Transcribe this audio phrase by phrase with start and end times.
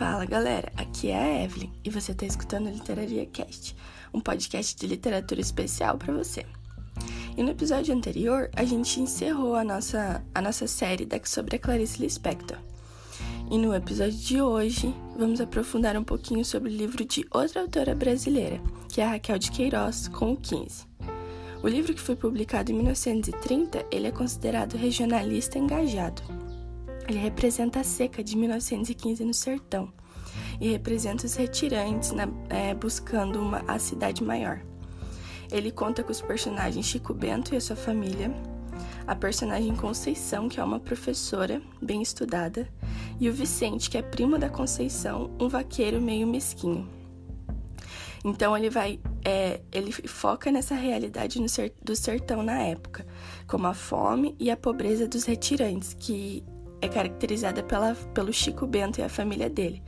[0.00, 3.76] Fala galera, aqui é a Evelyn e você está escutando a Literaria Cast,
[4.14, 6.46] um podcast de literatura especial para você.
[7.36, 12.00] E no episódio anterior, a gente encerrou a nossa, a nossa série sobre a Clarice
[12.00, 12.56] Lispector.
[13.50, 17.94] E no episódio de hoje, vamos aprofundar um pouquinho sobre o livro de outra autora
[17.94, 18.58] brasileira,
[18.88, 20.86] que é a Raquel de Queiroz, com o 15.
[21.62, 26.22] O livro que foi publicado em 1930, ele é considerado regionalista engajado.
[27.10, 29.92] Ele representa a seca de 1915 no sertão
[30.60, 34.62] e representa os retirantes na, é, buscando uma, a cidade maior.
[35.50, 38.32] Ele conta com os personagens Chico Bento e a sua família,
[39.08, 42.68] a personagem Conceição, que é uma professora bem estudada,
[43.18, 46.88] e o Vicente, que é primo da Conceição, um vaqueiro meio mesquinho.
[48.24, 53.04] Então ele vai, é, ele foca nessa realidade ser, do sertão na época,
[53.48, 56.44] como a fome e a pobreza dos retirantes, que
[56.80, 59.82] é caracterizada pela, pelo Chico Bento e a família dele.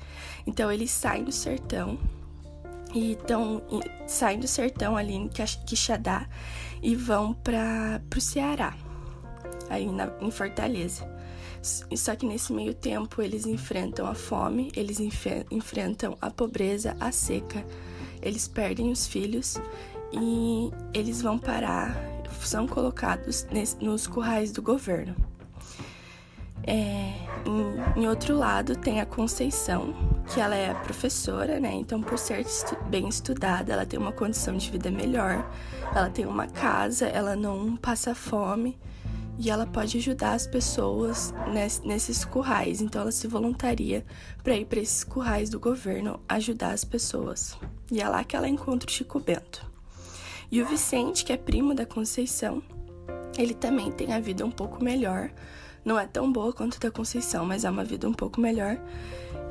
[0.47, 1.99] Então eles saem do sertão
[2.95, 3.63] e então
[4.07, 6.29] saem do sertão ali em Quixadá
[6.83, 8.75] e vão para o Ceará,
[9.71, 11.11] aí na, em Fortaleza.
[11.63, 17.65] Só que nesse meio tempo eles enfrentam a fome, eles enfrentam a pobreza, a seca,
[18.21, 19.61] eles perdem os filhos
[20.13, 21.97] e eles vão parar,
[22.43, 23.47] são colocados
[23.81, 25.15] nos currais do governo.
[26.65, 27.13] É,
[27.45, 29.95] em, em, outro lado tem a Conceição,
[30.33, 31.73] que ela é professora, né?
[31.75, 35.51] Então, por ser estu bem estudada, ela tem uma condição de vida melhor,
[35.95, 38.79] ela tem uma casa, ela não passa fome
[39.39, 42.81] e ela pode ajudar as pessoas ness, nesses currais.
[42.81, 44.05] Então, ela se voluntaria
[44.45, 47.59] para ir para esses currais do governo ajudar as pessoas.
[47.91, 49.67] E é lá que ela encontra o Chico Bento.
[50.51, 52.63] E o Vicente, que é primo da Conceição,
[53.37, 55.31] ele também tem a vida um pouco melhor
[55.85, 58.79] não é tão boa quanto da Conceição, mas é uma vida um pouco melhor.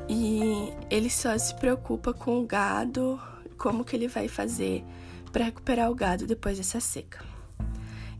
[0.08, 3.20] E ele só se preocupa com o gado,
[3.58, 4.84] como que ele vai fazer
[5.30, 7.24] para recuperar o gado depois dessa seca.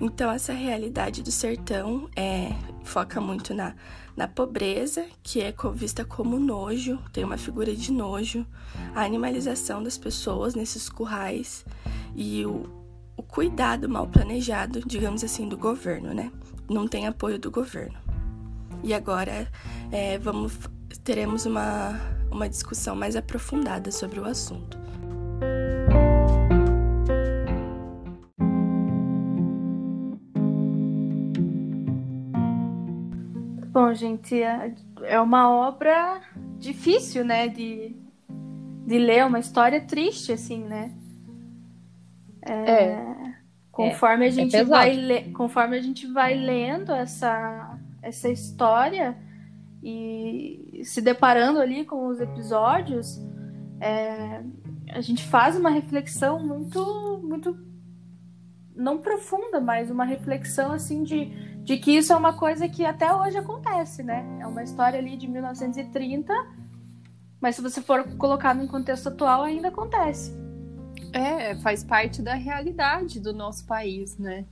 [0.00, 3.74] Então essa realidade do sertão é foca muito na,
[4.16, 8.44] na pobreza, que é vista como nojo, tem uma figura de nojo,
[8.94, 11.64] a animalização das pessoas nesses currais
[12.16, 12.68] e o,
[13.16, 16.32] o cuidado mal planejado, digamos assim, do governo, né?
[16.68, 18.01] Não tem apoio do governo.
[18.82, 19.46] E agora
[19.90, 20.58] é, vamos
[21.04, 21.98] teremos uma,
[22.30, 24.78] uma discussão mais aprofundada sobre o assunto.
[33.72, 36.20] Bom, gente, é, é uma obra
[36.58, 37.96] difícil, né, de,
[38.86, 40.94] de ler, uma história triste, assim, né?
[42.42, 43.22] É, é
[43.72, 47.71] conforme a é gente vai le, conforme a gente vai lendo essa
[48.02, 49.16] essa história
[49.82, 53.18] e se deparando ali com os episódios,
[53.80, 54.42] é,
[54.90, 57.56] a gente faz uma reflexão muito, muito
[58.74, 61.26] não profunda, mas uma reflexão assim de,
[61.62, 64.38] de que isso é uma coisa que até hoje acontece, né?
[64.40, 66.32] É uma história ali de 1930,
[67.40, 70.32] mas se você for colocar num contexto atual, ainda acontece.
[71.12, 74.46] É, faz parte da realidade do nosso país, né?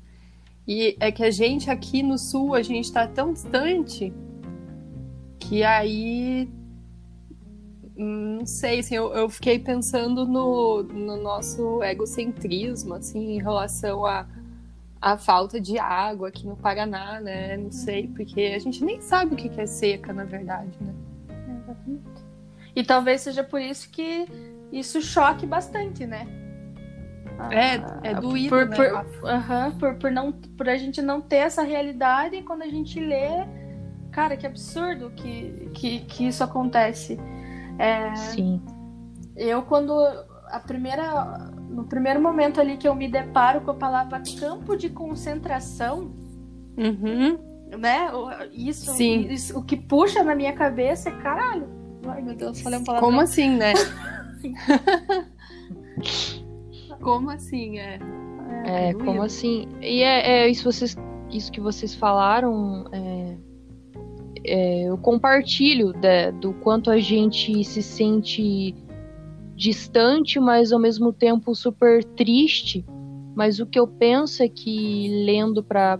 [0.72, 4.12] E é que a gente aqui no sul, a gente está tão distante
[5.40, 6.48] que aí.
[7.98, 14.06] Hum, não sei, assim, eu, eu fiquei pensando no, no nosso egocentrismo, assim, em relação
[14.06, 14.28] a,
[15.00, 17.56] a falta de água aqui no Paraná, né?
[17.56, 20.94] Não sei, porque a gente nem sabe o que é seca, na verdade, né?
[21.64, 22.24] Exatamente.
[22.76, 24.24] E talvez seja por isso que
[24.70, 26.28] isso choque bastante, né?
[27.50, 28.76] É, é ah, doído, por, né?
[28.76, 32.68] Por, uh por, por, não, por a gente não ter essa realidade e quando a
[32.68, 33.46] gente lê,
[34.10, 37.18] cara, que absurdo que, que, que isso acontece.
[37.78, 38.60] É, Sim.
[39.36, 39.92] Eu, quando
[40.50, 44.90] a primeira, no primeiro momento ali que eu me deparo com a palavra campo de
[44.90, 46.12] concentração,
[46.76, 47.38] uhum.
[47.78, 48.10] né?
[48.52, 49.28] Isso, Sim.
[49.30, 51.68] Isso, o que puxa na minha cabeça é caralho.
[52.06, 53.06] Ai, meu Deus, falei uma palavra.
[53.06, 53.72] Como assim, né?
[57.00, 57.78] Como assim?
[57.78, 57.98] É,
[58.64, 59.68] é, é como assim?
[59.80, 60.96] E é, é, isso, vocês,
[61.30, 62.84] isso que vocês falaram.
[62.92, 63.36] É,
[64.44, 68.74] é, eu compartilho de, do quanto a gente se sente
[69.54, 72.84] distante, mas ao mesmo tempo super triste.
[73.34, 75.98] Mas o que eu penso é que, lendo para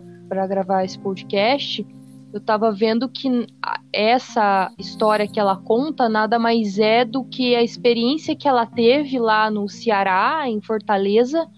[0.49, 1.87] gravar esse podcast,
[2.33, 3.47] eu estava vendo que
[3.93, 9.19] essa história que ela conta nada mais é do que a experiência que ela teve
[9.19, 11.49] lá no Ceará, em Fortaleza,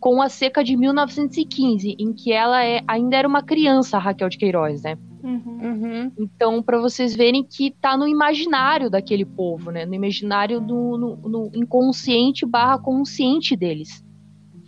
[0.00, 4.38] com a seca de 1915, em que ela é, ainda era uma criança, Raquel de
[4.38, 4.98] Queiroz, né?
[5.22, 5.58] Uhum.
[5.62, 6.12] Uhum.
[6.18, 9.86] Então, para vocês verem que tá no imaginário daquele povo, né?
[9.86, 14.04] No imaginário do no, no inconsciente barra consciente deles.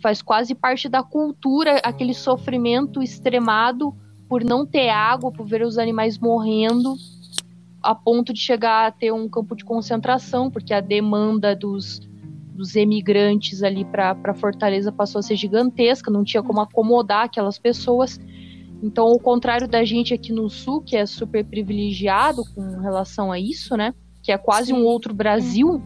[0.01, 3.95] Faz quase parte da cultura aquele sofrimento extremado
[4.27, 6.95] por não ter água, por ver os animais morrendo,
[7.81, 12.01] a ponto de chegar a ter um campo de concentração, porque a demanda dos,
[12.53, 18.19] dos emigrantes ali para Fortaleza passou a ser gigantesca, não tinha como acomodar aquelas pessoas.
[18.83, 23.39] Então, ao contrário da gente aqui no sul, que é super privilegiado com relação a
[23.39, 23.93] isso, né?
[24.21, 24.73] Que é quase Sim.
[24.73, 25.81] um outro Brasil,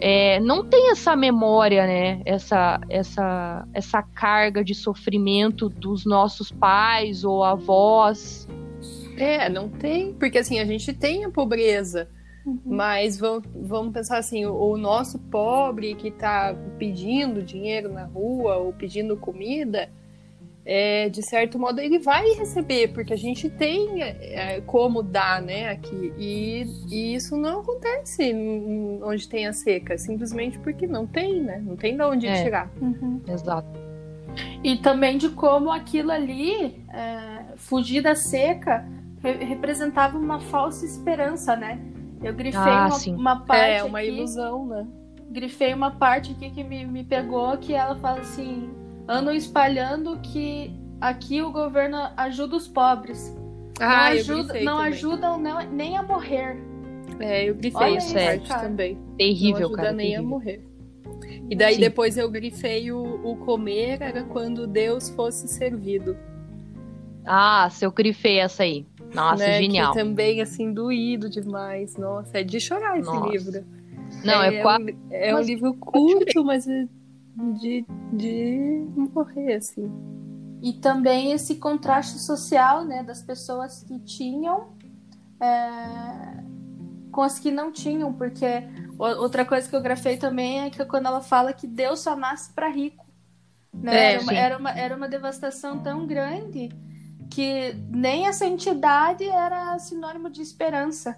[0.00, 2.22] é, não tem essa memória, né?
[2.24, 8.48] Essa, essa, essa carga de sofrimento dos nossos pais ou avós.
[9.18, 12.08] É, não tem, porque assim, a gente tem a pobreza.
[12.46, 12.58] Uhum.
[12.64, 18.56] Mas vamos, vamos pensar assim, o, o nosso pobre que está pedindo dinheiro na rua
[18.56, 19.90] ou pedindo comida,
[20.64, 25.70] é, de certo modo, ele vai receber, porque a gente tem é, como dar, né,
[25.70, 26.12] aqui.
[26.18, 28.34] E, e, isso não acontece
[29.02, 31.62] onde tem a seca, simplesmente porque não tem, né?
[31.64, 32.42] Não tem de onde é.
[32.42, 32.70] tirar.
[32.80, 33.20] Uhum.
[33.26, 33.68] Exato.
[34.62, 38.86] E também de como aquilo ali, é, fugir da seca,
[39.22, 41.80] re representava uma falsa esperança, né?
[42.22, 43.72] Eu grifei ah, uma, uma, parte.
[43.72, 44.86] É, uma aqui, ilusão, né?
[45.30, 48.70] Grifei uma parte aqui que me, me pegou, que ela fala assim
[49.10, 53.36] andam espalhando que aqui o governo ajuda os pobres.
[53.80, 55.42] Ah, não, ajuda, não ajudam
[55.72, 56.56] nem a morrer.
[57.18, 58.98] É, eu grifei essa parte também.
[59.18, 59.92] Terrível, não ajuda cara.
[59.92, 60.24] nem terrível.
[60.24, 60.64] a morrer.
[61.50, 61.80] E daí Sim.
[61.80, 66.16] depois eu grifei o, o comer era quando Deus fosse servido.
[67.26, 68.86] Ah, se eu grifei essa aí.
[69.12, 69.60] Nossa, né?
[69.60, 69.92] genial.
[69.92, 71.96] Que também, assim, doído demais.
[71.96, 73.28] Nossa, é de chorar esse Nossa.
[73.28, 73.64] livro.
[74.24, 74.92] Não, é, é, quase.
[74.92, 76.86] um, é um livro curto, mas é
[77.36, 79.90] de, de morrer, assim.
[80.62, 84.68] E também esse contraste social, né, das pessoas que tinham
[85.40, 86.44] é,
[87.10, 88.46] com as que não tinham, porque
[88.98, 92.52] outra coisa que eu grafei também é que quando ela fala que Deus só nasce
[92.52, 93.06] para rico,
[93.72, 93.94] né?
[93.94, 96.68] É, era, uma, era, uma, era uma devastação tão grande
[97.30, 101.16] que nem essa entidade era sinônimo de esperança,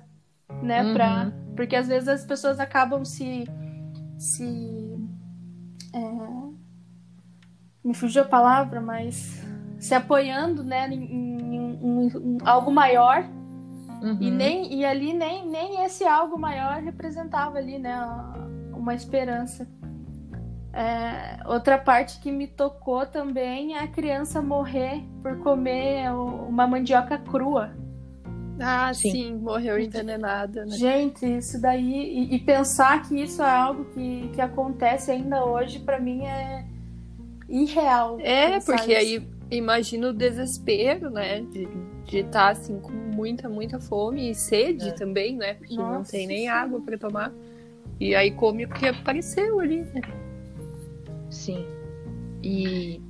[0.62, 0.84] né?
[0.84, 0.94] Uhum.
[0.94, 3.44] Pra, porque às vezes as pessoas acabam se
[4.18, 4.81] se
[5.92, 5.98] é,
[7.84, 9.44] me fugiu a palavra, mas
[9.78, 13.24] se apoiando, né, em, em, em, algo maior
[14.02, 14.18] Uhum.
[14.20, 17.96] e nem e ali nem, nem esse algo maior representava ali, né,
[18.72, 19.68] uma esperança.
[20.72, 27.18] É, outra parte que me tocou também é a criança morrer por comer uma mandioca
[27.18, 27.70] crua.
[28.60, 29.34] Ah, sim, Sim.
[29.36, 30.76] morreu envenenada, né?
[30.76, 32.28] Gente, isso daí.
[32.30, 36.64] E, e pensar que isso é algo que, que acontece ainda hoje, para mim é
[37.48, 38.18] irreal.
[38.20, 39.00] É, porque isso.
[39.00, 41.40] aí imagina o desespero, né?
[42.04, 44.92] De estar assim com muita, muita fome e sede É.
[44.92, 45.54] também, né?
[45.54, 46.60] Porque não Nossa tem nem Senhora.
[46.60, 47.32] água para tomar.
[47.98, 50.00] E aí come o que apareceu ali, né?
[51.30, 51.66] Sim.
[52.42, 53.00] E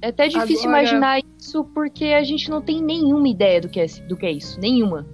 [0.00, 3.78] é até difícil Agora- imaginar isso porque a gente não tem nenhuma ideia do que
[3.78, 4.58] é, do que é isso.
[4.58, 5.06] Nenhuma.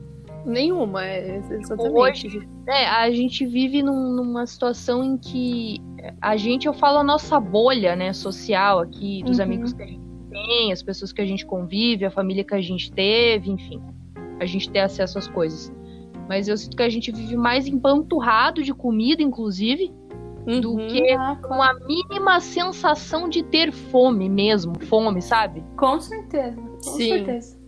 [0.46, 2.48] Nenhuma, é exatamente.
[2.66, 5.80] É, a gente vive num- numa situação em que
[6.20, 9.44] a gente, eu falo a nossa bolha, né, social aqui, dos Uhum.
[9.44, 10.00] amigos que a gente
[10.30, 13.82] tem, as pessoas que a gente convive, a família que a gente teve, enfim.
[14.38, 15.70] A gente ter acesso às coisas.
[16.28, 19.92] Mas eu sinto que a gente vive mais empanturrado de comida, inclusive,
[20.60, 20.88] do Uhum.
[20.88, 25.62] que Ah, com a mínima sensação de ter fome mesmo, fome, sabe?
[25.76, 27.08] Com certeza, com Sim.
[27.08, 27.58] certeza.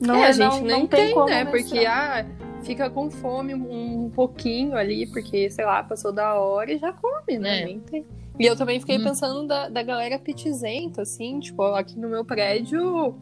[0.00, 1.44] Não, é, é- a gente não- nem não tem, como né?
[1.44, 2.26] Porque ah,
[2.62, 7.38] fica com fome um pouquinho ali, porque, sei lá, passou da hora e já come,
[7.38, 7.62] né?
[7.62, 7.64] É.
[7.64, 8.04] Nem tem.
[8.38, 9.04] E eu também fiquei Hum.
[9.04, 13.14] pensando da, da galera pitizenta, assim, tipo, aqui no meu prédio.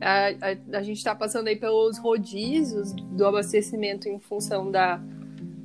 [0.00, 5.00] A, a, a gente tá passando aí pelos rodízios do abastecimento em função da,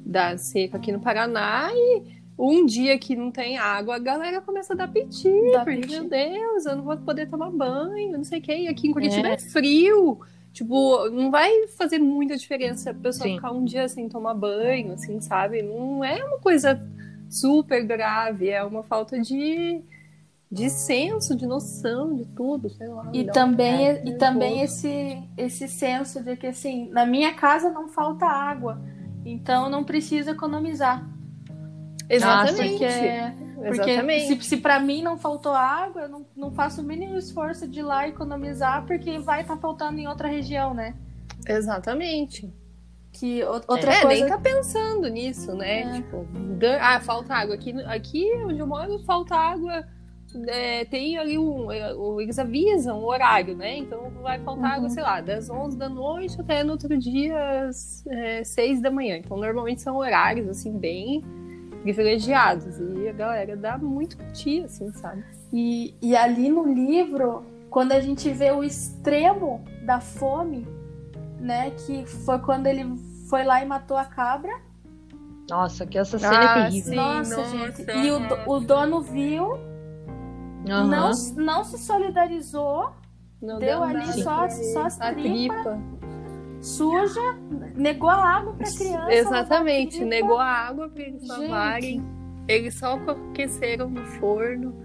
[0.05, 4.71] da seca aqui no Paraná e um dia que não tem água, a galera começa
[4.73, 5.99] a dar piti, Dá porque, piti.
[5.99, 8.55] meu Deus, eu não vou poder tomar banho, não sei o quê.
[8.55, 9.33] E aqui em Curitiba É.
[9.33, 10.19] é, frio.
[10.53, 13.35] Tipo, não vai fazer muita diferença a pessoa Sim.
[13.35, 15.61] ficar um dia sem tomar banho, assim, sabe?
[15.61, 16.81] Não é uma coisa
[17.29, 19.81] super grave, é uma falta de,
[20.51, 23.09] de senso, de noção de tudo, sei lá.
[23.13, 24.07] E também, nervoso.
[24.07, 28.81] e também esse, esse senso de que, assim, na minha casa não falta água,
[29.25, 31.07] então não preciso economizar.
[32.09, 32.79] Exatamente.
[32.79, 34.43] Porque, porque Exatamente.
[34.43, 37.79] se, se para mim não faltou água, eu não, não faço o mínimo esforço de
[37.79, 40.95] ir lá economizar, porque vai estar faltando em outra região, né?
[41.47, 42.51] Exatamente.
[43.11, 44.07] Que outra é, coisa.
[44.07, 45.81] nem tá pensando nisso, né?
[45.81, 45.93] É.
[45.93, 46.25] Tipo,
[46.79, 47.55] ah, falta água.
[47.55, 49.83] Aqui, aqui onde eu moro, falta água
[50.47, 51.71] é, tem ali um.
[51.71, 53.77] é, Eles avisam o horário, né?
[53.77, 54.89] Então vai faltar água, Uhum.
[54.89, 59.17] sei lá, das 11 da noite até no outro dia, às é, 6 da manhã.
[59.17, 61.23] Então normalmente são horários, assim, bem
[61.81, 62.77] privilegiados.
[62.79, 65.23] E a galera dá muito piti, assim, sabe?
[65.51, 70.67] E, e ali no livro, quando a gente vê o extremo da fome,
[71.39, 71.71] né?
[71.71, 72.85] Que foi quando ele
[73.29, 74.51] foi lá e matou a cabra.
[75.49, 76.89] Nossa, que essa cena é Ah, terrível.
[76.91, 77.57] Sim, nossa, nossa.
[77.57, 77.91] gente.
[77.91, 79.53] E o, o dono viu,
[80.69, 80.87] Aham.
[80.87, 82.91] não, não se solidarizou,
[83.41, 85.31] Não Deu deu ali nada só- só as a tripas.
[85.57, 85.79] tripa.
[86.61, 87.37] Suja,
[87.75, 89.11] negou a água pra criança.
[89.13, 92.03] Exatamente, negou a água pra eles lavarem.
[92.47, 94.75] Eles só aqueceram no forno.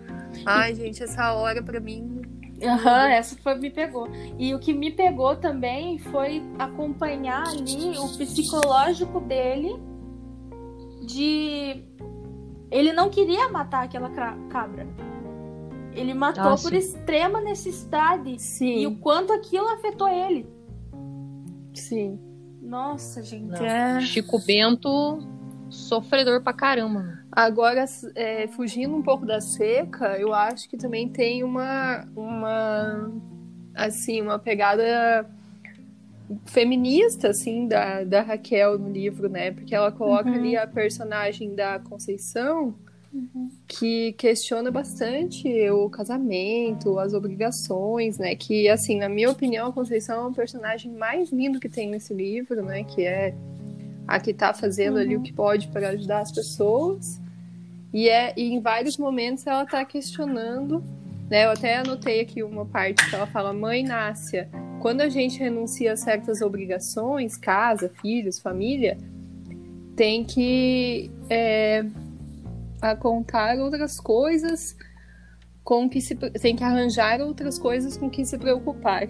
[0.44, 2.22] Ai, gente, essa hora pra mim.
[2.62, 4.08] Aham, essa foi me pegou.
[4.38, 9.76] E o que me pegou também foi acompanhar ali o psicológico dele
[11.06, 11.82] de
[12.70, 14.10] ele não queria matar aquela
[14.48, 14.86] cabra.
[15.92, 16.76] Ele matou Ah, por sim.
[16.76, 20.46] extrema necessidade e o Sim, quanto aquilo afetou ele.
[21.74, 22.18] Sim.
[22.62, 23.66] Nossa, gente, Não.
[23.66, 25.18] é Chico Bento,
[25.68, 27.18] sofredor pra caramba.
[27.30, 33.10] Agora, é, fugindo um pouco da seca, eu acho que também tem uma, uma
[33.74, 35.28] assim, uma pegada
[36.46, 39.50] feminista, assim, da, da Raquel no livro, né?
[39.50, 40.36] Porque ela coloca Uhum.
[40.36, 42.74] ali a personagem da Conceição,
[43.66, 48.34] que questiona bastante o casamento, as obrigações, né?
[48.34, 52.12] Que, assim, na minha opinião, a Conceição é o personagem mais lindo que tem nesse
[52.12, 52.84] livro, né?
[52.84, 53.34] Que é
[54.06, 57.20] a que tá fazendo ali o que pode para ajudar as pessoas.
[57.92, 60.82] E, é, e em vários momentos ela tá questionando,
[61.30, 61.44] né?
[61.44, 64.48] Eu até anotei aqui uma parte que ela fala: Mãe Nácia,
[64.80, 68.98] quando a gente renuncia a certas obrigações, casa, filhos, família,
[69.96, 71.84] tem que é,
[72.90, 74.76] a contar outras coisas
[75.62, 79.08] com que se tem que arranjar outras coisas com que se preocupar.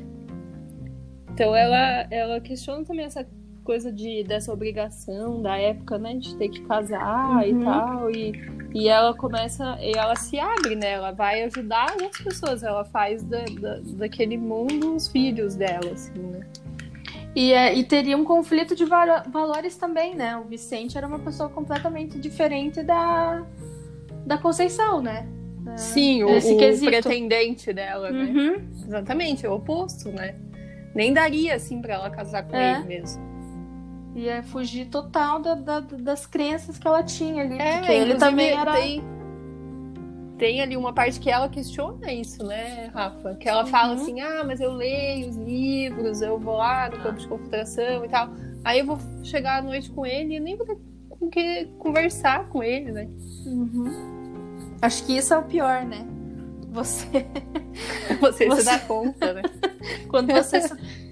[1.32, 3.26] Então ela ela questiona também essa
[3.64, 7.64] coisa de dessa obrigação da época, né, de ter que casar e Uhum.
[7.64, 8.32] tal e,
[8.74, 10.92] e ela começa e ela se abre, né?
[10.92, 16.12] Ela vai ajudar outras pessoas, ela faz da, da, daquele mundo os filhos dela, assim,
[16.18, 16.46] né?
[17.34, 20.36] E, é- e teria um conflito de valo- valores também, né?
[20.36, 23.44] O Vicente era uma pessoa completamente diferente da,
[24.24, 25.26] da Conceição, né?
[25.60, 28.24] Da- Sim, o, o pretendente dela, né?
[28.24, 28.68] Uhum.
[28.86, 30.36] Exatamente, é o oposto, né?
[30.94, 32.76] Nem daria assim pra ela casar com É.
[32.76, 33.22] ele mesmo.
[34.14, 37.58] E é fugir total da- da- das crenças que ela tinha ali.
[37.60, 38.72] É, porque ele também era.
[38.74, 39.02] tem,
[40.38, 43.34] tem ali uma parte que ela questiona isso, né, Rafa?
[43.36, 44.02] Que ela fala Uhum.
[44.02, 48.08] assim: ah, mas eu leio os livros, eu vou lá no campo de concentração e
[48.08, 48.30] tal.
[48.64, 50.76] Aí eu vou chegar à noite com ele e nem vou ter
[51.08, 53.08] com que conversar com ele, né?
[53.46, 54.74] Uhum.
[54.82, 56.04] Acho que isso é o pior, né?
[56.72, 57.06] Você,
[58.20, 59.42] Você, Você- se dá conta, né?
[60.08, 60.60] quando você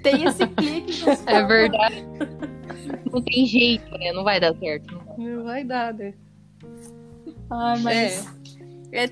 [0.02, 2.04] tem esse clique, É fala, verdade.
[3.12, 4.12] Não tem jeito, né?
[4.12, 5.00] Não vai dar certo.
[5.16, 6.14] Não vai dar, né?
[7.50, 8.26] Ai, mas.
[8.26, 8.41] É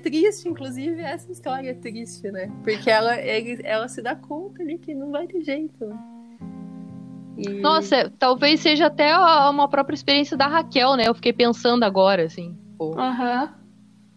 [0.01, 2.51] triste, inclusive, essa história é triste, né?
[2.63, 5.85] Porque ela, ele- ela se dá conta ali que não vai ter jeito.
[5.85, 5.97] né?
[7.37, 9.15] E- Nossa, talvez seja até
[9.49, 11.05] uma própria experiência da Raquel, né?
[11.07, 12.55] Eu fiquei pensando agora, assim.
[12.77, 12.93] pô.
[12.99, 13.55] Aham.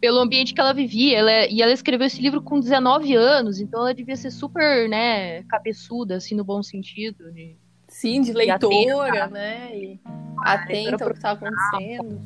[0.00, 1.18] Pelo ambiente que ela vivia.
[1.18, 4.86] Ela, é, e ela escreveu esse livro com 19 anos, então ela devia ser super,
[4.88, 7.32] né, cabeçuda, assim, no bom sentido.
[7.32, 7.56] de-
[7.88, 9.28] Sim, de E leitora, atenta.
[9.28, 9.78] né?
[9.78, 10.00] E
[10.44, 12.20] atenta ao que tá acontecendo.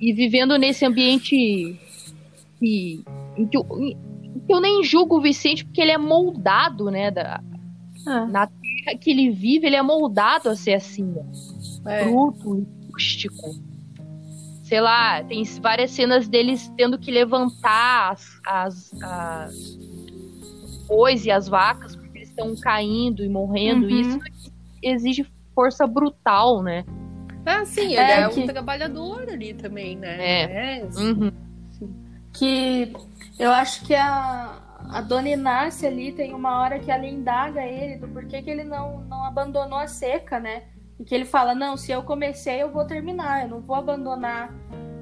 [0.00, 1.78] E vivendo nesse ambiente
[2.58, 3.04] que,
[3.36, 7.10] em que, eu, em que eu nem julgo o Vicente, porque ele é moldado, né?
[7.10, 7.40] Da,
[8.06, 8.26] Ah.
[8.26, 11.22] na terra que ele vive, ele é moldado a ser assim, né?
[11.86, 12.04] É.
[12.04, 13.54] bruto e rústico.
[14.64, 19.78] Sei lá, tem várias cenas deles tendo que levantar as, as, as
[20.86, 23.86] bois e as vacas porque eles estão caindo e morrendo.
[23.86, 24.00] Uhum.
[24.00, 24.18] Isso
[24.82, 26.84] exige força brutal, né?
[27.46, 30.16] Ah, sim, ele É é, que- um trabalhador ali também, né?
[30.20, 30.78] É.
[30.80, 31.32] É, Uhum.
[32.38, 32.92] Que
[33.38, 34.58] eu acho que a,
[34.90, 38.64] a dona Inácia ali tem uma hora que ela indaga ele do porquê que ele
[38.64, 40.64] não, não abandonou a seca, né?
[40.98, 44.52] E que ele fala, não, se eu comecei, eu vou terminar, eu não vou abandonar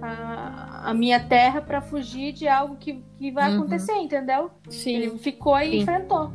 [0.02, 3.60] a, a minha terra para fugir de algo que, que vai Uhum.
[3.60, 4.50] acontecer, entendeu?
[4.68, 4.94] Sim.
[4.96, 5.76] Ele ficou e Sim.
[5.78, 6.30] enfrentou.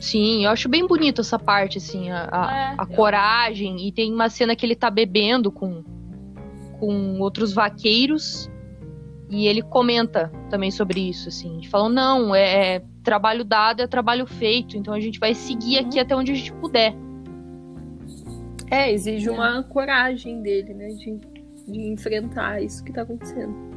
[0.00, 2.74] Sim, eu acho bem bonito essa parte, assim, a, a, É.
[2.76, 3.86] a coragem.
[3.86, 5.84] E tem uma cena que ele tá bebendo com,
[6.80, 8.50] com outros vaqueiros.
[9.28, 11.62] E ele comenta também sobre isso, assim.
[11.64, 14.76] Falam, não, é, é trabalho dado, é trabalho feito.
[14.76, 16.94] Então a gente vai seguir aqui até onde a gente puder.
[18.70, 20.88] É, exige uma coragem dele, né?
[20.88, 21.20] De,
[21.66, 23.74] de enfrentar isso que tá acontecendo.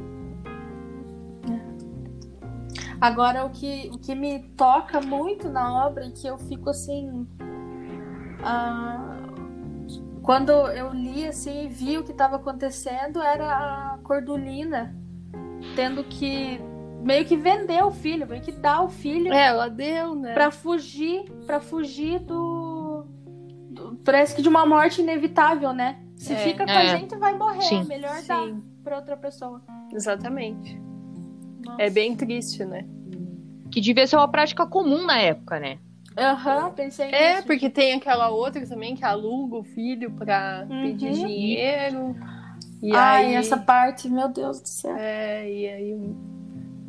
[3.00, 7.26] Agora, o que, o que me toca muito na obra e que eu fico assim.
[8.40, 9.28] Uh,
[10.22, 14.96] quando eu li assim e vi o que estava acontecendo, era a Cordulina
[15.74, 16.60] tendo que
[17.02, 19.32] meio que vender o filho, meio que dar o filho.
[19.32, 20.34] É, ela deu, né?
[20.34, 23.04] Pra fugir, para fugir do,
[23.70, 26.00] do, Parece que de uma morte inevitável, né?
[26.16, 26.76] Se é, fica com é.
[26.76, 27.62] a gente, vai morrer.
[27.62, 27.84] Sim.
[27.84, 28.28] Melhor Sim.
[28.28, 29.62] dar pra outra pessoa.
[29.92, 30.80] Exatamente.
[31.64, 31.82] Nossa.
[31.82, 32.84] É bem triste, né?
[33.70, 35.78] Que devia ser uma prática comum na época, né?
[36.16, 37.46] Aham, uhum, pensei É, nisso.
[37.46, 40.82] porque tem aquela outra também que aluga o filho pra uhum.
[40.82, 42.16] pedir dinheiro.
[42.82, 43.34] E Ai, aí...
[43.34, 44.96] essa parte, meu Deus do céu.
[44.96, 46.16] É, e aí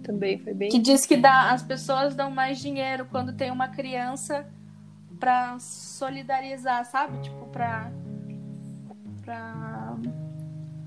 [0.03, 0.69] também foi bem.
[0.69, 4.45] Que diz que dá, as pessoas dão mais dinheiro quando tem uma criança
[5.19, 7.19] pra solidarizar, sabe?
[7.21, 7.91] Tipo, pra.
[9.23, 9.95] pra...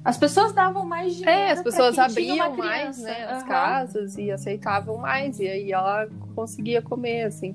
[0.05, 1.31] As pessoas davam mais dinheiro.
[1.31, 3.25] É, as pessoas abriam mais, né?
[3.25, 3.49] As uhum.
[3.49, 5.39] casas e aceitavam mais.
[5.39, 7.55] E aí ela conseguia comer, assim.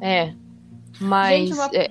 [0.00, 0.34] É.
[1.00, 1.48] Mas.
[1.48, 1.90] Gente, uma, é...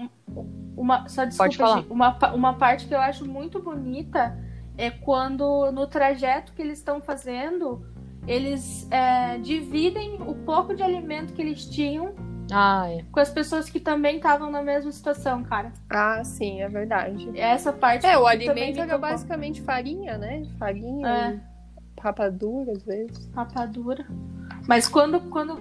[0.76, 1.82] uma, só desculpa, Pode falar.
[1.82, 4.38] Gente, uma, uma parte que eu acho muito bonita
[4.78, 7.86] é quando no trajeto que eles estão fazendo,
[8.28, 12.14] eles é, dividem o pouco de alimento que eles tinham
[12.52, 13.04] ah, é.
[13.12, 15.72] com as pessoas que também estavam na mesma situação, cara.
[15.90, 17.32] Ah, sim, é verdade.
[17.38, 18.06] Essa parte.
[18.06, 20.44] É, o alimento era basicamente farinha, né?
[20.60, 21.40] Farinha é.
[22.02, 23.30] rapadura, às vezes.
[23.34, 24.06] Rapadura.
[24.68, 25.60] Mas quando, quando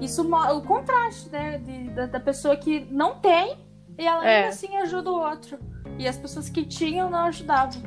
[0.00, 1.58] isso o contraste, né?
[1.58, 3.56] De, da, da, pessoa que não tem
[3.98, 4.36] e ela é.
[4.36, 5.58] ainda assim ajuda o outro.
[5.98, 7.82] E as pessoas que tinham não ajudavam.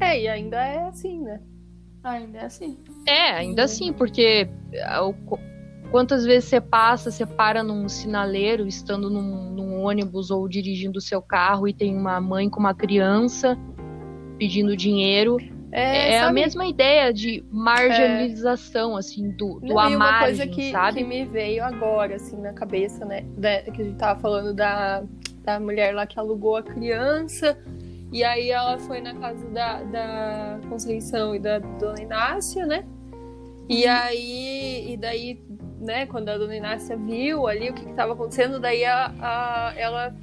[0.00, 1.40] É, e ainda é assim, né?
[2.02, 2.78] Ainda é assim.
[3.06, 4.86] É, ainda assim, porque é,
[5.90, 11.02] quantas vezes você passa, você para num sinaleiro, estando num, num ônibus ou dirigindo o
[11.02, 13.56] seu carro e tem uma mãe com uma criança
[14.36, 15.38] pedindo dinheiro
[15.76, 19.00] é, é a mesma ideia de marginalização, é...
[19.00, 20.98] assim, do, do a uma coisa que, sabe?
[20.98, 23.24] que me veio agora, assim, na cabeça, né?
[23.36, 25.02] Da, que a gente tava falando da,
[25.42, 27.58] da mulher lá que alugou a criança.
[28.12, 32.84] E aí ela foi na casa da, da Conceição e da Dona Inácia, né?
[33.68, 33.90] E uhum.
[33.90, 35.42] aí, e daí,
[35.80, 40.14] né, quando a Dona Inácia viu ali o que estava acontecendo, daí a, a, ela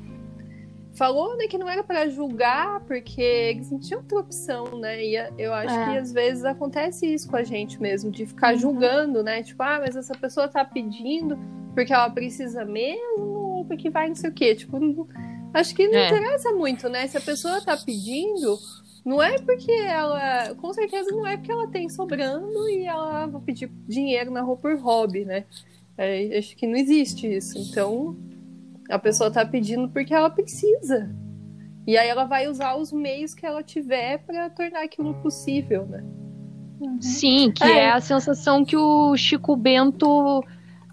[0.94, 5.04] falou né, que não era para julgar, porque eles não tinham outra opção, né?
[5.04, 5.86] E eu acho é.
[5.86, 8.60] que às vezes acontece isso com a gente mesmo, de ficar uhum.
[8.60, 9.42] julgando, né?
[9.44, 11.38] Tipo, ah, mas essa pessoa tá pedindo
[11.74, 14.56] porque ela precisa mesmo, ou porque vai não sei o quê.
[14.56, 15.08] Tipo, não,
[15.54, 16.08] acho que não é.
[16.08, 17.08] interessa muito, né?
[17.08, 18.58] Se a pessoa tá pedindo,
[19.06, 20.54] não é porque ela.
[20.56, 24.58] Com certeza não é porque ela tem sobrando e ela vai pedir dinheiro na rua
[24.58, 25.46] por hobby, né?
[25.98, 27.58] É, acho que não existe isso.
[27.58, 28.18] Então,
[28.92, 31.10] a pessoa tá pedindo porque ela precisa.
[31.88, 36.04] E aí ela vai usar os meios que ela tiver para tornar aquilo possível, né?
[36.80, 37.02] Uhum.
[37.02, 37.86] Sim, que é.
[37.86, 37.92] é.
[37.92, 40.44] a sensação que o Chico Bento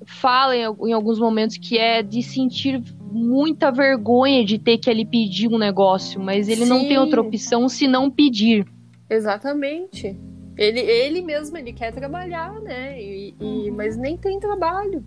[0.07, 5.05] fala em, em, alguns momentos, que é de sentir muita vergonha de ter que ele
[5.05, 6.69] pedir um negócio, mas ele Sim.
[6.69, 8.67] não tem outra opção se não pedir.
[9.11, 10.19] Exatamente.
[10.57, 13.01] Ele, ele mesmo, ele quer trabalhar, né?
[13.01, 13.77] E, e, uhum.
[13.77, 15.05] mas nem tem trabalho.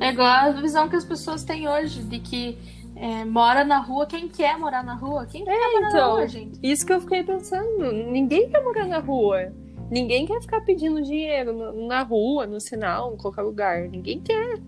[0.00, 2.56] É igual a visão que as pessoas têm hoje, de que
[2.94, 5.26] é, mora na rua quem quer morar na rua.
[5.26, 6.58] Quem quer é, morar então, na rua, gente?
[6.62, 7.92] Isso que eu fiquei pensando.
[7.92, 9.52] Ninguém quer morar na rua.
[9.90, 13.88] Ninguém quer ficar pedindo dinheiro na rua, no sinal, em qualquer lugar.
[13.88, 14.60] Ninguém quer.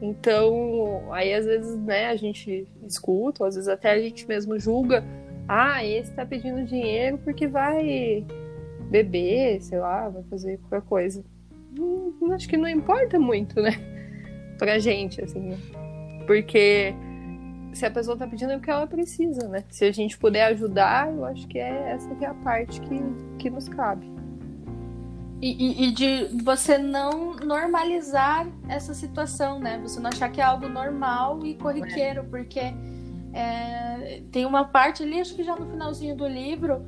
[0.00, 4.58] Então, aí às vezes, né, a gente escuta, ou às vezes até a gente mesmo
[4.58, 5.04] julga.
[5.46, 8.26] Ah, esse tá pedindo dinheiro porque vai
[8.90, 11.24] beber, sei lá, vai fazer qualquer coisa
[12.34, 13.72] acho que não importa muito, né?
[14.58, 15.56] Pra gente, assim.
[16.26, 16.94] Porque
[17.74, 19.64] se a pessoa tá pedindo é porque ela precisa, né?
[19.68, 23.00] Se a gente puder ajudar, eu acho que é essa que é a parte que,
[23.38, 24.06] que nos cabe.
[25.42, 29.78] E, e, e, de você não normalizar essa situação, né?
[29.82, 32.22] Você não achar que é algo normal e corriqueiro, é.
[32.22, 32.60] porque
[33.32, 36.86] é, tem uma parte ali, acho que já no finalzinho do livro,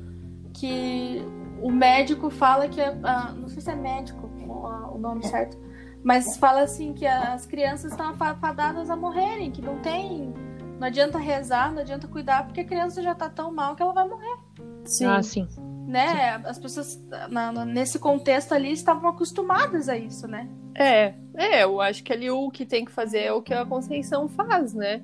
[0.53, 1.21] que
[1.61, 2.81] o médico fala que.
[2.81, 4.26] É, ah, não sei se é médico,
[4.57, 5.57] o nome certo,
[6.03, 10.33] mas fala assim que as crianças estão afadadas a morrerem, que não tem.
[10.79, 13.93] Não adianta rezar, não adianta cuidar, porque a criança já tá tão mal que ela
[13.93, 14.37] vai morrer.
[14.85, 15.05] Sim.
[15.05, 15.47] Ah, sim.
[15.87, 16.37] Né?
[16.37, 16.43] Sim.
[16.45, 20.47] As pessoas na, na, nesse contexto ali estavam acostumadas a isso, né?
[20.75, 23.65] É, é, eu acho que ali o que tem que fazer é o que a
[23.65, 25.01] Conceição faz, né?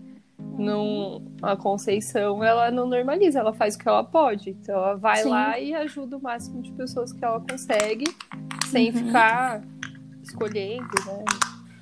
[0.57, 4.51] Não, a Conceição ela não normaliza, ela faz o que ela pode.
[4.51, 5.29] Então ela vai Sim.
[5.29, 8.05] lá e ajuda o máximo de pessoas que ela consegue,
[8.73, 9.05] sem uhum.
[9.05, 9.63] ficar
[10.23, 11.23] escolhendo, né?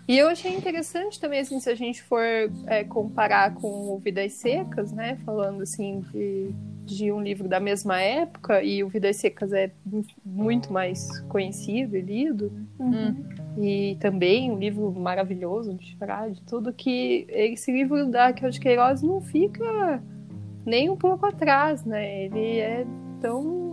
[0.07, 2.21] E eu achei interessante também, assim, se a gente for
[2.67, 5.17] é, comparar com o Vidas Secas, né?
[5.23, 9.71] Falando, assim, de, de um livro da mesma época, e o Vidas Secas é
[10.25, 12.51] muito mais conhecido e lido.
[12.77, 13.15] Né?
[13.57, 13.63] Uhum.
[13.63, 19.01] E também um livro maravilhoso de Frade, tudo que esse livro da Raquel de Queiroz
[19.01, 20.03] não fica
[20.65, 22.25] nem um pouco atrás, né?
[22.25, 22.85] Ele é
[23.21, 23.70] tão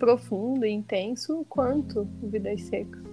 [0.00, 3.04] profundo e intenso quanto Vidas Secas.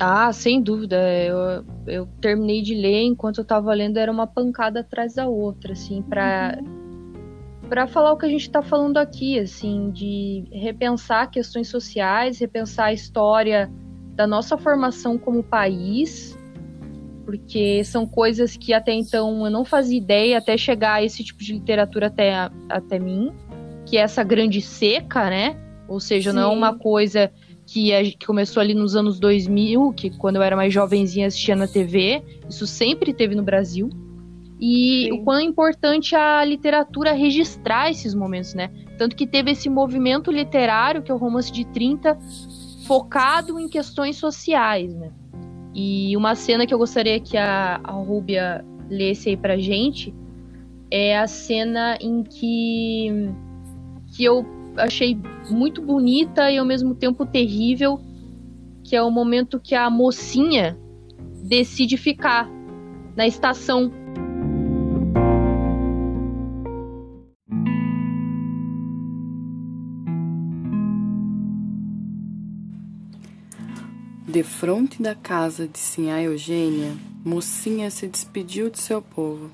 [0.00, 0.96] Ah, sem dúvida.
[0.96, 5.72] Eu, eu terminei de ler, enquanto eu tava lendo, era uma pancada atrás da outra,
[5.72, 7.88] assim, pra, uhum.
[7.88, 12.92] Falar o que a gente tá falando aqui, assim, de repensar questões sociais, repensar a
[12.92, 13.70] história
[14.14, 16.38] da nossa formação como país,
[17.24, 21.42] porque são coisas que até então eu não fazia ideia até chegar a esse tipo
[21.42, 23.32] de literatura até, até mim,
[23.84, 25.65] que é essa grande seca, né?
[25.88, 26.36] Ou seja, Sim.
[26.36, 27.30] não é uma coisa
[27.66, 31.56] que, a, que começou ali nos anos 2000, que quando eu era mais jovenzinha assistia
[31.56, 33.90] na TV, isso sempre teve no Brasil.
[34.58, 35.12] E Sim.
[35.12, 38.70] o quão importante a literatura registrar esses momentos, né?
[38.96, 42.16] Tanto que teve esse movimento literário, que é o romance de 30,
[42.86, 45.10] focado em questões sociais, né?
[45.74, 50.14] E uma cena que eu gostaria que a, a Rúbia lesse aí pra gente
[50.90, 53.30] é a cena em que,
[54.16, 54.46] que eu
[54.78, 55.18] achei
[55.50, 58.00] muito bonita e ao mesmo tempo terrível,
[58.84, 60.78] que é o momento que a mocinha
[61.42, 62.48] decide ficar
[63.16, 63.90] na estação.
[74.28, 76.92] De fronte da casa de Sinhá Eugênia,
[77.24, 79.50] mocinha se despediu de seu povo.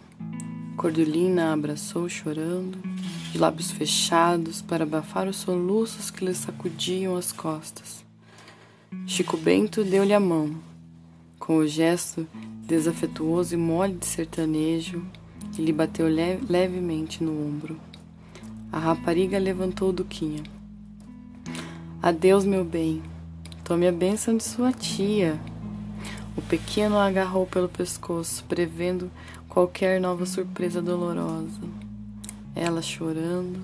[0.76, 2.78] Cordulina abraçou chorando
[3.30, 8.04] de lábios fechados para abafar os soluços que lhe sacudiam as costas.
[9.06, 10.54] Chico Bento deu-lhe a mão.
[11.38, 12.26] Com o gesto
[12.66, 15.04] desafetuoso e mole de sertanejo,
[15.58, 17.78] e lhe bateu levemente no ombro.
[18.70, 20.42] A rapariga levantou Duquinha.
[22.02, 23.02] Adeus, meu bem.
[23.64, 25.38] Tome a bênção de sua tia.
[26.34, 29.10] O pequeno a agarrou pelo pescoço, prevendo
[29.52, 31.60] qualquer nova surpresa dolorosa.
[32.56, 33.60] Ela, chorando,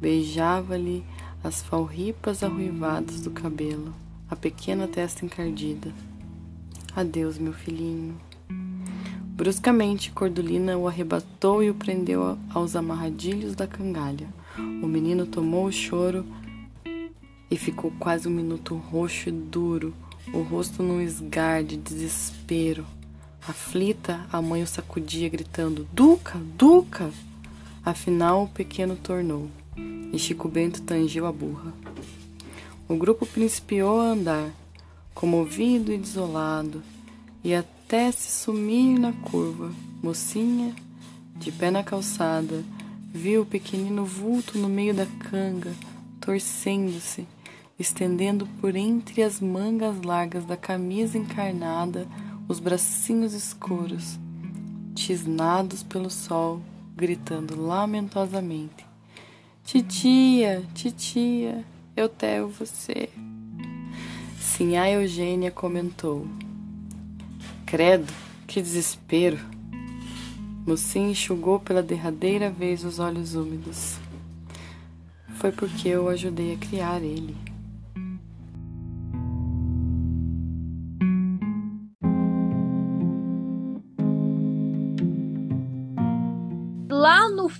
[0.00, 1.04] beijava-lhe
[1.44, 3.94] as falripas arruivadas do cabelo,
[4.30, 5.92] a pequena testa encardida.
[6.96, 8.18] Adeus, meu filhinho.
[9.36, 14.28] Bruscamente, Cordulina o arrebatou e o prendeu aos amarradilhos da cangalha.
[14.82, 16.24] O menino tomou o choro
[17.50, 19.92] e ficou quase um minuto roxo e duro,
[20.32, 22.86] o rosto num esgar de desespero.
[23.46, 27.10] Aflita, a mãe o sacudia, gritando: Duca, Duca!
[27.84, 29.48] Afinal, o pequeno tornou,
[30.12, 31.72] e Chico Bento tangiu a burra.
[32.88, 34.50] O grupo principiou a andar,
[35.14, 36.82] comovido e desolado,
[37.42, 39.72] e até se sumir na curva.
[40.02, 40.74] Mocinha,
[41.36, 42.62] de pé na calçada,
[43.12, 45.72] viu o pequenino vulto no meio da canga,
[46.20, 47.26] torcendo-se,
[47.78, 52.06] estendendo por entre as mangas largas da camisa encarnada
[52.48, 54.18] os bracinhos escuros,
[54.94, 56.62] tisnados pelo sol
[56.96, 58.86] gritando lamentosamente:
[59.62, 63.10] Titia, titia, eu tenho você.
[64.40, 66.26] Sinhá Eugênia comentou:
[67.66, 68.12] Credo,
[68.46, 69.38] que desespero.
[70.66, 73.98] Mocinha enxugou pela derradeira vez os olhos úmidos.
[75.36, 77.47] Foi porque eu ajudei a criar ele.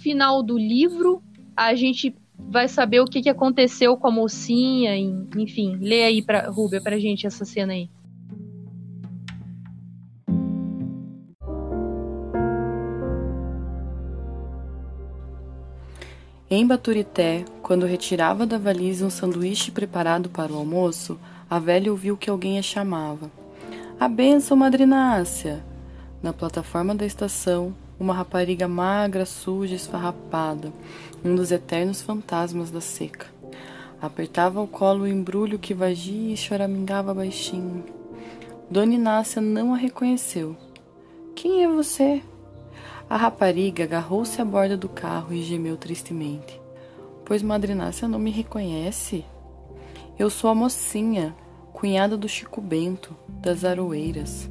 [0.09, 1.23] Final do livro
[1.55, 5.77] a gente vai saber o que, que aconteceu com a mocinha, enfim.
[5.77, 7.91] Lê aí pra Rúbia pra gente essa cena aí.
[16.51, 22.17] Em Baturité, quando retirava da valise um sanduíche preparado para o almoço, a velha ouviu
[22.17, 23.31] que alguém a chamava.
[24.01, 25.63] A benção, madrinácia!
[26.23, 30.73] Na plataforma da estação, uma rapariga magra, suja, esfarrapada,
[31.25, 33.27] um dos eternos fantasmas da seca.
[34.01, 37.85] Apertava ao colo o embrulho que vagia e choramingava baixinho.
[38.71, 40.57] Dona Inácia não a reconheceu.
[41.35, 42.23] Quem é você?
[43.11, 46.61] A rapariga agarrou-se à borda do carro e gemeu tristemente.
[47.25, 49.25] Pois Madre Inácia não me reconhece?
[50.19, 51.35] Eu sou a mocinha,
[51.73, 54.49] cunhada do Chico Bento, das Aroeiras.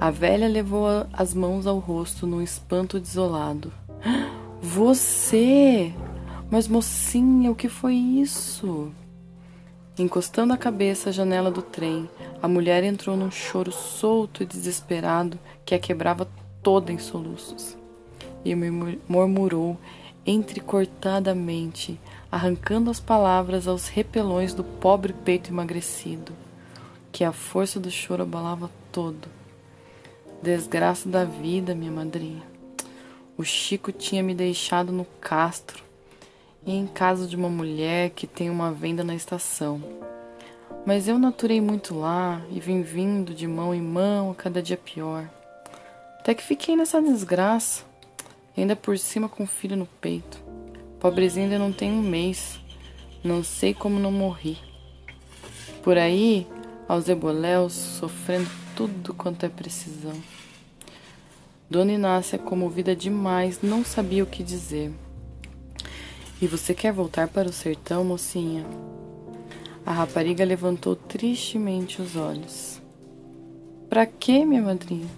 [0.00, 3.72] A velha levou as mãos ao rosto num espanto desolado.
[4.62, 5.92] Você!
[6.48, 8.92] Mas mocinha, o que foi isso?
[9.98, 12.08] Encostando a cabeça à janela do trem,
[12.40, 16.28] A mulher entrou num choro solto e desesperado que a quebrava
[16.62, 17.76] toda em soluços.
[18.44, 19.76] E murmurou
[20.24, 21.98] entrecortadamente,
[22.30, 26.32] arrancando as palavras aos repelões do pobre peito emagrecido,
[27.10, 29.37] que a força do choro abalava todo.
[30.40, 32.44] Desgraça da vida, minha madrinha.
[33.36, 35.82] O Chico tinha me deixado no castro
[36.64, 39.82] e em casa de uma mulher que tem uma venda na estação.
[40.86, 45.28] Mas eu naturei muito lá e vim vindo de mão em mão cada dia pior.
[46.20, 47.82] Até que fiquei nessa desgraça,
[48.56, 50.38] ainda por cima com o filho no peito.
[51.00, 52.60] Pobrezinho ainda não tem um mês.
[53.24, 54.56] Não sei como não morri.
[55.82, 56.46] Por aí,
[56.86, 60.14] aos eboléus, sofrendo tudo quanto é precisão.
[61.68, 64.92] Dona Inácia, comovida demais, não sabia o que dizer.
[66.40, 68.64] E você quer voltar para o sertão, mocinha?
[69.84, 72.80] A rapariga levantou tristemente os olhos.
[73.90, 75.08] Para quê, minha madrinha?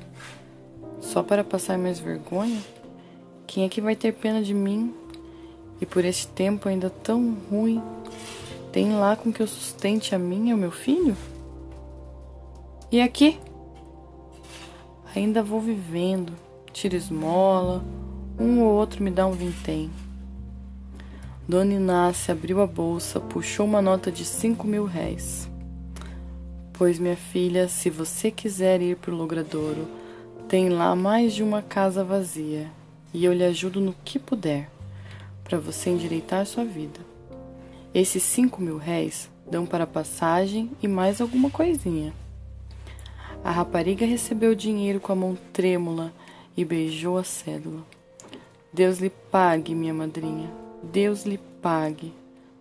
[0.98, 2.62] Só para passar mais vergonha?
[3.46, 4.94] Quem é que vai ter pena de mim?
[5.82, 7.82] E por este tempo ainda tão ruim,
[8.72, 11.14] tem lá com que eu sustente a mim e o meu filho?
[12.90, 13.38] E aqui?
[15.14, 16.32] Ainda vou vivendo,
[16.72, 17.84] tiro esmola,
[18.38, 19.90] um ou outro me dá um vintém.
[21.48, 25.50] Dona Inácia abriu a bolsa, puxou uma nota de cinco mil réis.
[26.72, 29.88] Pois, minha filha, se você quiser ir para o logradouro,
[30.48, 32.70] tem lá mais de uma casa vazia
[33.12, 34.70] e eu lhe ajudo no que puder
[35.42, 37.00] para você endireitar sua vida.
[37.92, 42.12] Esses cinco mil réis dão para passagem e mais alguma coisinha.
[43.42, 46.12] A rapariga recebeu o dinheiro com a mão trêmula
[46.56, 47.82] e beijou a cédula.
[48.72, 50.50] Deus lhe pague, minha madrinha,
[50.82, 52.12] Deus lhe pague.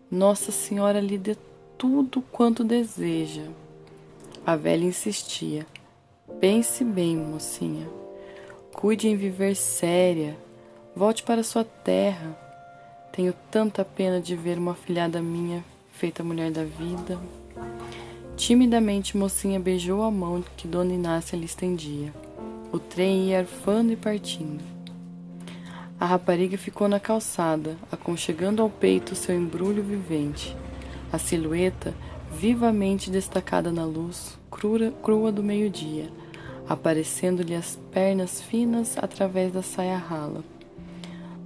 [0.10, 1.36] Nossa Senhora lhe dê
[1.78, 3.44] tudo quanto deseja.
[4.46, 5.68] A velha insistia.
[6.40, 7.88] Pense bem, mocinha.
[8.74, 10.38] Cuide em viver séria.
[10.96, 12.38] Volte para sua terra.
[13.12, 17.20] Tenho tanta pena de ver uma filhada minha feita mulher da vida.
[18.40, 22.14] Timidamente, mocinha beijou a mão que Dona Inácia lhe estendia.
[22.72, 24.64] O trem ia arfando e partindo.
[26.00, 30.56] A rapariga ficou na calçada, aconchegando ao peito seu embrulho vivente.
[31.12, 31.94] A silhueta,
[32.32, 36.10] vivamente destacada na luz crua, crua do meio-dia,
[36.66, 40.46] aparecendo-lhe as pernas finas através da saia rala.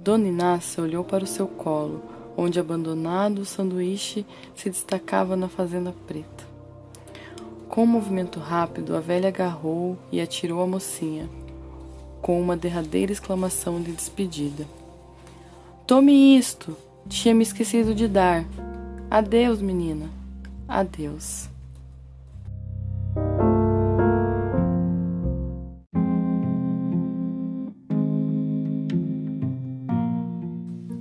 [0.00, 2.00] Dona Inácia olhou para o seu colo,
[2.36, 6.53] onde abandonado o sanduíche se destacava na fazenda preta.
[7.74, 11.28] Com um movimento rápido, a velha agarrou e atirou a mocinha,
[12.22, 14.64] com uma derradeira exclamação de despedida.
[15.84, 16.76] Tome isto!
[17.08, 18.44] Tinha me esquecido de dar.
[19.10, 20.08] Adeus, menina.
[20.68, 21.48] Adeus.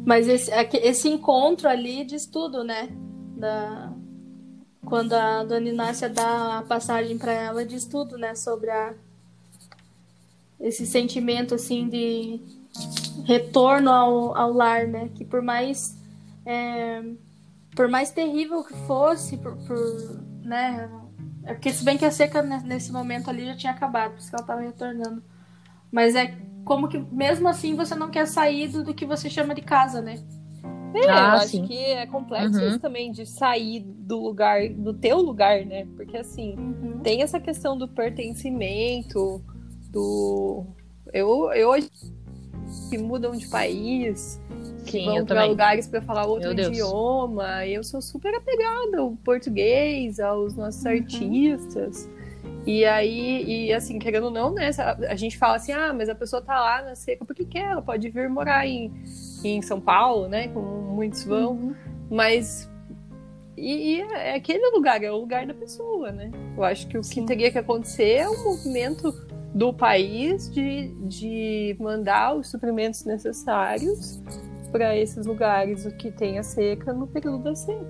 [0.03, 0.49] Mas esse,
[0.81, 2.89] esse encontro ali diz tudo, né?
[3.38, 3.93] Da,
[4.93, 8.36] quando a Dona Inácia dá a passagem para ela, diz tudo, né?
[8.36, 8.93] Sobre a,
[10.60, 12.39] esse sentimento, assim, de
[13.25, 15.10] retorno ao, ao lar, né?
[15.15, 15.97] Que por mais...
[16.45, 17.01] É,
[17.75, 20.88] por mais terrível que fosse, por, por né?
[21.43, 24.29] É porque se bem que a seca nesse momento ali já tinha acabado, por isso
[24.29, 25.23] que ela estava retornando.
[25.91, 29.56] Mas é como que mesmo assim você não quer sair do, do que você chama
[29.56, 30.23] de casa, né?
[30.93, 31.65] É, ah, eu acho sim.
[31.65, 32.67] que é complexo uhum.
[32.67, 35.88] isso também de sair do lugar, do teu lugar, né?
[35.95, 36.99] Porque assim, uhum.
[36.99, 39.41] tem essa questão do pertencimento,
[39.89, 40.65] do.
[41.12, 41.89] Eu, eu hoje
[42.89, 44.41] que mudam de país,
[44.86, 47.65] que vão para lugares para falar outro idioma.
[47.65, 50.91] Eu sou super apegada ao português, aos nossos uhum.
[50.91, 52.10] artistas.
[52.65, 54.69] E aí, e assim, querendo ou não, né?
[55.10, 57.82] A gente fala assim, ah, mas a pessoa tá lá na seca porque quer, ela
[57.82, 58.91] pode vir morar em,
[59.43, 60.47] em São Paulo, né?
[60.47, 61.52] Como muitos vão.
[61.52, 61.76] Uhum.
[62.10, 62.69] Mas.
[63.58, 66.32] E, e, é aquele lugar, é o lugar da pessoa, né?
[66.56, 67.21] Eu acho que o Sim.
[67.21, 69.12] que teria que acontecer é o movimento
[69.54, 74.21] do país de, de mandar os suprimentos necessários
[74.71, 77.86] para esses lugares o que tem a seca no período da seca,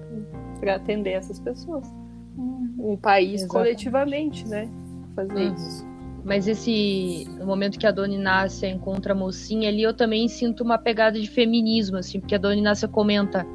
[0.59, 1.87] para atender essas pessoas
[2.37, 3.49] um país Exatamente.
[3.49, 4.69] coletivamente, né?
[5.15, 5.55] Fazer uhum.
[5.55, 5.93] isso.
[6.23, 10.77] Mas esse momento que a Dona Inácia encontra a mocinha ali, eu também sinto uma
[10.77, 13.45] pegada de feminismo, assim, porque a Dona Inácia comenta: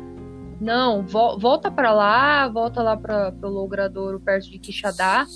[0.61, 5.27] não, vo volta para lá, volta lá para o logradouro perto de Quixadá,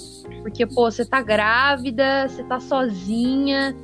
[0.43, 3.75] porque, pô, você tá grávida, você tá sozinha.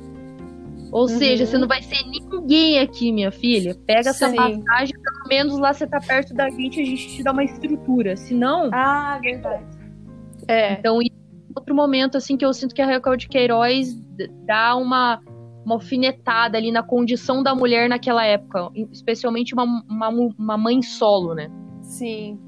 [0.91, 1.07] Ou uhum.
[1.07, 3.75] seja, você não vai ser ninguém aqui, minha filha.
[3.85, 4.25] Pega Sim.
[4.25, 7.43] essa passagem, pelo menos lá você tá perto da gente, a gente te dá uma
[7.43, 8.15] estrutura.
[8.17, 8.69] Senão.
[8.73, 9.63] Ah, verdade.
[10.47, 10.73] É.
[10.73, 10.99] Então,
[11.55, 13.93] outro momento assim que eu sinto que a Raquel de Queiroz
[14.45, 15.21] dá uma
[15.65, 21.35] uma alfinetada ali na condição da mulher naquela época, especialmente uma, uma, uma mãe solo,
[21.35, 21.51] né?
[21.81, 22.39] Sim.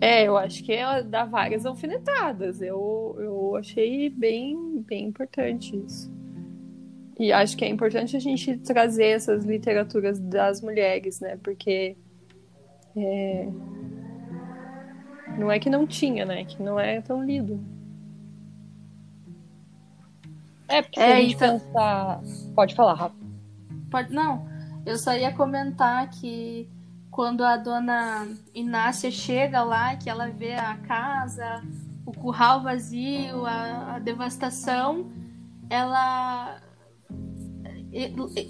[0.00, 2.60] É, eu acho que ela dá várias alfinetadas.
[2.60, 6.12] Eu, eu achei bem, bem importante isso.
[7.18, 11.38] E acho que é importante a gente trazer essas literaturas das mulheres, né?
[11.42, 11.96] Porque
[12.96, 13.48] é...
[15.38, 16.44] não é que não tinha, né?
[16.44, 17.60] Que não é tão lido.
[20.66, 21.58] É, porque é, se a gente então...
[21.60, 22.20] pensar.
[22.54, 23.16] Pode falar, Rafa.
[23.90, 24.48] Pode, não.
[24.84, 26.68] Eu só ia comentar que
[27.10, 31.62] quando a dona Inácia chega lá, que ela vê a casa,
[32.04, 35.12] o curral vazio, a, a devastação,
[35.70, 36.60] ela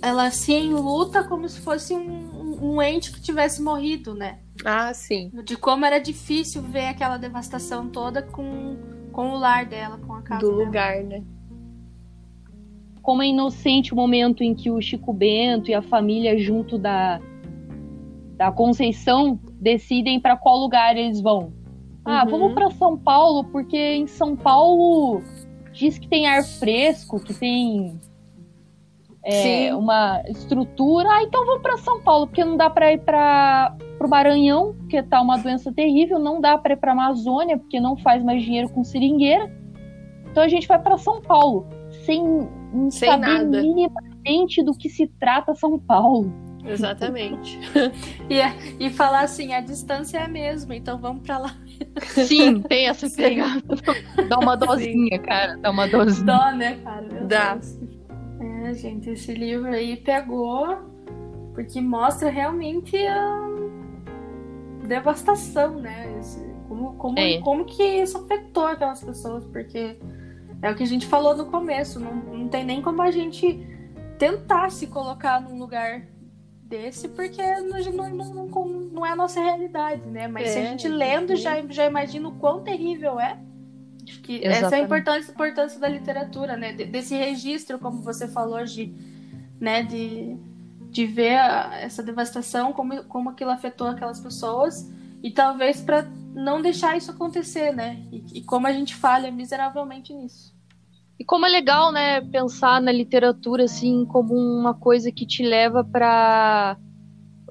[0.01, 4.39] ela se enluta como se fosse um, um ente que tivesse morrido, né?
[4.65, 5.31] Ah, sim.
[5.45, 8.77] De como era difícil ver aquela devastação toda com,
[9.13, 10.65] com o lar dela, com a casa Do dela.
[10.65, 11.23] lugar, né?
[13.03, 17.21] Como é inocente o momento em que o Chico Bento e a família junto da,
[18.37, 21.53] da Conceição decidem para qual lugar eles vão.
[22.03, 22.31] Ah, uhum.
[22.31, 25.23] vamos para São Paulo, porque em São Paulo
[25.73, 28.01] diz que tem ar fresco, que tem
[29.25, 31.09] é, uma estrutura.
[31.11, 35.03] Ah, então vamos para São Paulo, porque não dá para ir para o Maranhão, porque
[35.03, 38.69] tá uma doença terrível, não dá para ir para Amazônia, porque não faz mais dinheiro
[38.69, 39.51] com seringueira.
[40.31, 41.67] Então a gente vai para São Paulo,
[42.05, 42.23] sem,
[42.91, 43.63] sem saber nada.
[43.63, 46.31] minimamente do que se trata São Paulo.
[46.67, 47.59] Exatamente.
[48.29, 51.57] e, e falar assim, a distância é a mesma, então vamos para lá.
[52.03, 53.63] Sim, tem essa pegada.
[54.29, 55.23] Dá uma dosinha, Sim.
[55.23, 55.57] cara.
[55.59, 56.27] Dá uma dosinha.
[56.27, 57.07] Dó, né, cara?
[57.27, 57.59] Dá.
[58.65, 60.95] É, gente, esse livro aí pegou
[61.55, 63.49] porque mostra realmente a
[64.87, 66.19] devastação, né?
[66.19, 67.41] Esse, como, como, é.
[67.41, 69.99] como que isso afetou aquelas pessoas, porque
[70.63, 73.67] é o que a gente falou no começo, não, não tem nem como a gente
[74.19, 76.07] tentar se colocar num lugar
[76.63, 80.27] desse, porque não, não, não, não é a nossa realidade, né?
[80.27, 83.39] Mas é, se a é, gente lendo, já, já imagina o quão terrível é.
[84.07, 86.73] Acho que essa é a importância, importância da literatura, né?
[86.73, 88.93] Desse registro, como você falou, de,
[89.61, 89.83] né?
[89.83, 90.37] de,
[90.91, 94.91] de ver a, essa devastação, como, como aquilo afetou aquelas pessoas,
[95.23, 96.03] e talvez para
[96.35, 98.03] não deixar isso acontecer, né?
[98.13, 100.55] E, e como a gente falha miseravelmente nisso.
[101.19, 105.85] E como é legal, né, pensar na literatura assim como uma coisa que te leva
[105.85, 106.77] para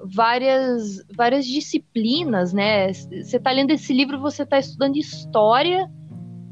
[0.04, 2.92] várias várias disciplinas, né?
[2.92, 5.90] Você está lendo esse livro, você está estudando história,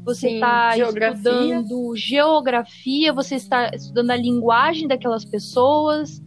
[0.03, 6.21] você está estudando geografia, você está estudando a linguagem daquelas pessoas,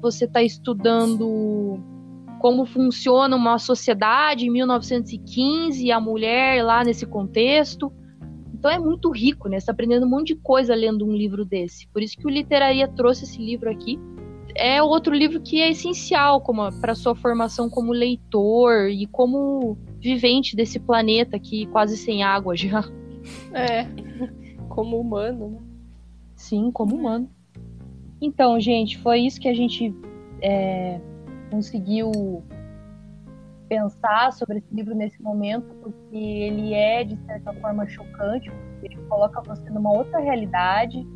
[0.00, 1.78] você está estudando
[2.40, 7.92] como funciona uma sociedade em 1915 e a mulher lá nesse contexto.
[8.54, 9.60] Então é muito rico, né?
[9.60, 11.86] Você tá aprendendo um monte de coisa lendo um livro desse.
[11.88, 13.98] Por isso que o Literaria trouxe esse livro aqui.
[14.54, 16.42] É outro livro que é essencial
[16.80, 22.84] para sua formação como leitor e como vivente desse planeta aqui quase sem água já.
[23.52, 23.84] É,
[24.68, 25.58] como humano, né?
[26.36, 27.28] Sim, como humano.
[28.20, 29.94] Então, gente, foi isso que a gente
[30.42, 31.00] é,
[31.50, 32.42] conseguiu
[33.68, 38.50] pensar sobre esse livro nesse momento, porque ele é, de certa forma, chocante,
[38.82, 41.06] ele coloca você numa outra realidade,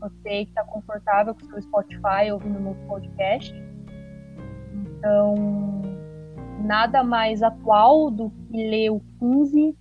[0.00, 3.54] você que está confortável com o seu Spotify ouvindo no podcast.
[4.74, 5.82] Então,
[6.62, 9.76] nada mais atual do que ler o 15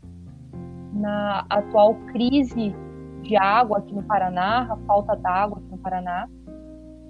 [0.96, 2.74] na atual crise
[3.22, 6.30] de água aqui no Paraná, a falta d'água aqui no Paraná.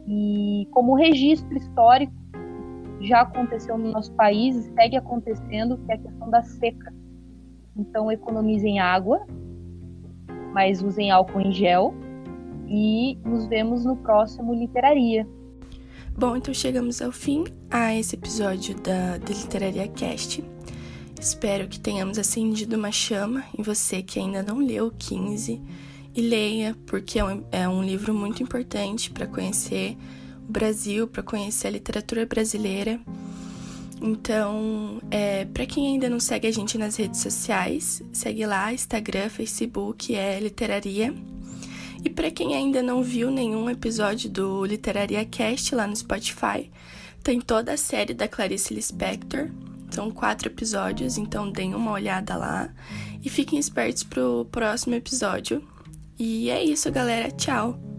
[0.07, 2.13] E como registro histórico
[3.01, 6.93] já aconteceu no nosso país e segue acontecendo, que é a questão da seca.
[7.75, 9.25] Então, economizem água,
[10.53, 11.93] mas usem álcool em gel.
[12.67, 15.27] E nos vemos no próximo Literaria.
[16.17, 20.54] Bom, então chegamos ao fim a esse episódio da, da Literaria Cast.
[21.19, 25.61] Espero que tenhamos acendido uma chama em você que ainda não leu o 15
[26.13, 29.97] e leia, porque é um, é um livro muito importante para conhecer
[30.47, 32.99] o Brasil, para conhecer a literatura brasileira.
[34.01, 39.29] Então, é, para quem ainda não segue a gente nas redes sociais, segue lá, Instagram,
[39.29, 41.13] Facebook, é Literaria.
[42.03, 46.69] E para quem ainda não viu nenhum episódio do Literaria Cast lá no Spotify,
[47.23, 49.49] tem toda a série da Clarice Lispector.
[49.95, 52.69] São quatro episódios, então deem uma olhada lá.
[53.23, 55.65] E fiquem espertos pro próximo episódio.
[56.19, 57.31] E é isso, galera.
[57.31, 57.94] Tchau!